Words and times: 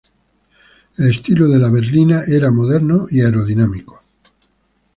El 0.97 1.11
estilo 1.11 1.47
de 1.47 1.59
la 1.59 1.69
berlina 1.69 2.23
era 2.25 2.49
moderno 2.49 3.05
y 3.11 3.21
aerodinámico. 3.21 4.01